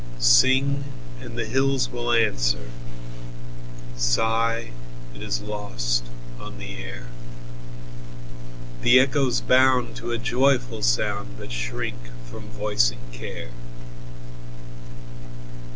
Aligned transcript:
Sing, 0.17 0.85
and 1.19 1.37
the 1.37 1.45
hills 1.45 1.91
will 1.91 2.11
answer; 2.11 2.71
Sigh, 3.95 4.71
it 5.13 5.21
is 5.21 5.41
lost 5.43 6.05
on 6.39 6.57
the 6.57 6.75
air. 6.83 7.05
The 8.81 8.99
echoes 8.99 9.41
bound 9.41 9.95
to 9.97 10.09
a 10.11 10.17
joyful 10.17 10.81
sound, 10.81 11.35
But 11.37 11.51
shrink 11.51 11.99
from 12.25 12.49
voicing 12.49 13.11
care. 13.11 13.51